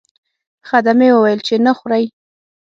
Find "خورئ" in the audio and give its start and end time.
1.77-2.05